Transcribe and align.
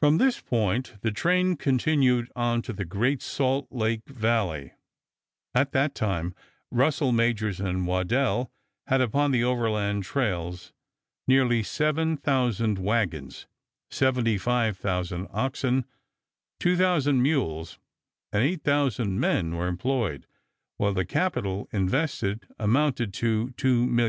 From 0.00 0.18
this 0.18 0.40
point 0.40 0.96
the 1.02 1.12
train 1.12 1.54
continued 1.54 2.28
on 2.34 2.60
to 2.62 2.72
the 2.72 2.84
Great 2.84 3.22
Salt 3.22 3.68
Lake 3.70 4.02
Valley. 4.08 4.72
At 5.54 5.70
that 5.70 5.94
time 5.94 6.34
Russell, 6.72 7.12
Majors 7.12 7.62
& 7.62 7.62
Waddell 7.62 8.50
had 8.88 9.00
upon 9.00 9.30
the 9.30 9.44
overland 9.44 10.02
trails 10.02 10.72
nearly 11.28 11.62
seven 11.62 12.16
thousand 12.16 12.78
wagons; 12.80 13.46
75,000 13.92 15.28
oxen, 15.30 15.84
2,000 16.58 17.22
mules, 17.22 17.78
and 18.32 18.42
8,000 18.42 19.20
men 19.20 19.54
were 19.54 19.68
employed, 19.68 20.26
while 20.78 20.92
the 20.92 21.06
capital 21.06 21.68
invested 21.70 22.48
amounted 22.58 23.14
to 23.14 23.54
$2,000,000. 23.56 23.98